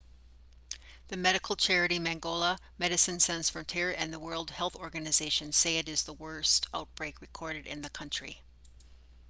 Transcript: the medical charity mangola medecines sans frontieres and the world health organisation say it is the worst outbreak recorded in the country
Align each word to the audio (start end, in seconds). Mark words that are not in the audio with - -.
the 1.09 1.15
medical 1.15 1.55
charity 1.55 1.99
mangola 1.99 2.57
medecines 2.79 3.21
sans 3.25 3.51
frontieres 3.51 3.93
and 3.95 4.11
the 4.11 4.17
world 4.17 4.49
health 4.49 4.75
organisation 4.75 5.51
say 5.51 5.77
it 5.77 5.87
is 5.87 6.01
the 6.01 6.13
worst 6.13 6.65
outbreak 6.73 7.21
recorded 7.21 7.67
in 7.67 7.83
the 7.83 7.89
country 7.91 8.41